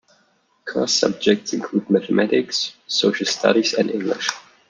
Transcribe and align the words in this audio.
Core 0.65 0.87
subjects 0.87 1.53
include 1.53 1.87
mathematics, 1.91 2.73
social 2.87 3.27
studies 3.27 3.75
and 3.75 3.91
English. 3.91 4.29